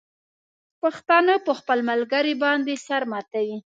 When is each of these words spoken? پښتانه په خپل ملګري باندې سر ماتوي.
پښتانه 0.81 1.33
په 1.45 1.51
خپل 1.59 1.79
ملګري 1.89 2.33
باندې 2.43 2.73
سر 2.87 3.01
ماتوي. 3.11 3.57